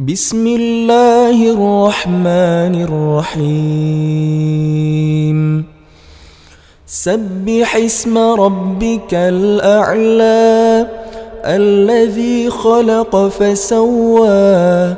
[0.00, 2.74] بسم الله الرحمن
[3.36, 4.58] الرحيم
[6.86, 10.86] سبح اسم ربك الأعلى
[11.44, 14.94] الذي خلق فسوى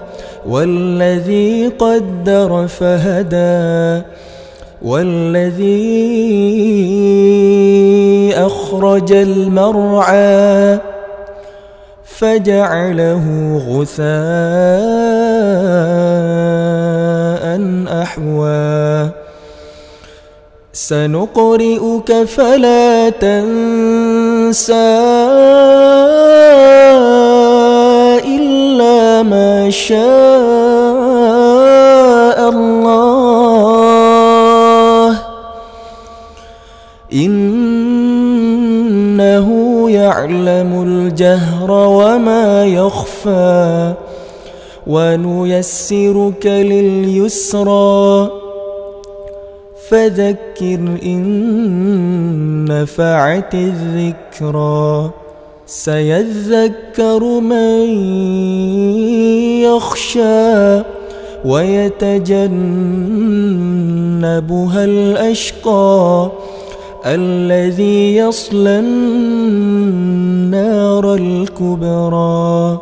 [0.47, 4.03] والذي قدر فهدى
[4.83, 5.83] والذي
[8.37, 10.92] أخرج المرعى
[12.23, 13.27] فجعله
[13.69, 14.07] غثاء
[18.03, 19.11] أحوى.
[20.73, 24.75] سنقرئك فلا تنسى
[28.39, 29.99] إلا ما شاء
[32.49, 33.03] الله.
[37.13, 38.02] إنه
[40.13, 43.95] يعلم الجهر وما يخفى
[44.87, 48.31] ونيسرك لليسرى
[49.89, 55.11] فذكر إن نفعت الذكرى
[55.67, 57.83] سيذكر من
[59.65, 60.83] يخشى
[61.45, 62.53] ويتجنبها
[64.85, 66.31] الأشقى
[67.07, 70.05] الذي يصلى النار
[71.15, 72.81] الكبرى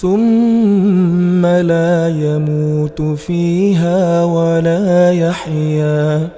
[0.00, 6.28] ثم لا يموت فيها ولا يحيا.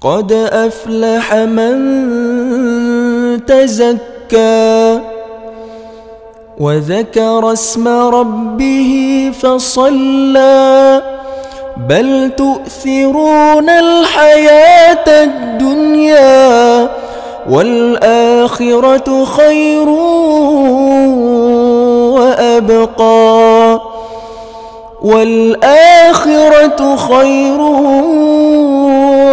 [0.00, 1.76] قد أفلح من
[3.46, 5.00] تزكى
[6.58, 11.02] وذكر اسم ربه فصلى.
[11.88, 15.85] بل تؤثرون الحياة الدنيا
[17.50, 19.88] والآخرة خير
[22.16, 23.80] وأبقى
[25.02, 27.60] والآخرة خير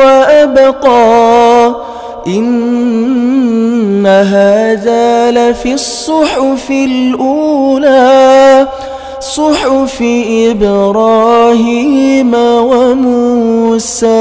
[0.03, 1.75] وأبقى
[2.27, 8.67] إن هذا لفي الصحف الأولى
[9.19, 10.03] صحف
[10.51, 12.33] إبراهيم
[12.73, 14.13] وموسى.